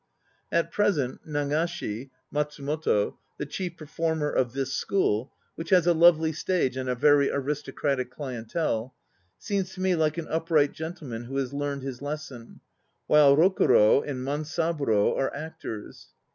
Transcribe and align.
At 0.51 0.71
present 0.71 1.27
Nagashi 1.27 2.09
(Mat 2.31 2.49
sumoto), 2.49 3.17
the 3.37 3.45
chief 3.45 3.77
performer 3.77 4.31
of 4.31 4.53
this 4.53 4.73
school 4.73 5.31
(which 5.53 5.69
has 5.69 5.85
a 5.85 5.93
lovely 5.93 6.33
stage 6.33 6.75
and 6.75 6.89
a 6.89 6.95
very 6.95 7.29
aristocratic 7.29 8.09
clientele), 8.09 8.95
seems 9.37 9.73
to 9.75 9.79
me 9.81 9.93
like 9.95 10.17
an 10.17 10.27
upright 10.27 10.71
gentleman 10.71 11.25
who 11.25 11.37
has 11.37 11.53
learned 11.53 11.83
his 11.83 12.01
lesson, 12.01 12.61
while 13.05 13.37
Rokuro 13.37 14.01
and 14.01 14.25
Mansaburo 14.25 15.15
are 15.15 15.31
actors. 15.35 16.07